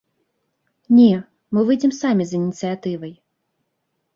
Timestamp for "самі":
2.01-2.23